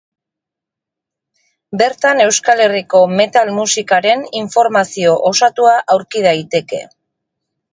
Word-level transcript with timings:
Bertan 1.81 2.21
Euskal 2.23 2.63
Herriko 2.65 3.03
metal 3.21 3.51
musikaren 3.59 4.25
informazio 4.41 5.15
osatua 5.33 5.77
aurki 5.97 6.25
daiteke. 6.31 6.83